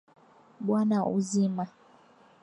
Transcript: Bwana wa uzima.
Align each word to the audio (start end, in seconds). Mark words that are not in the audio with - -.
Bwana 0.65 0.95
wa 1.03 1.09
uzima. 1.17 1.63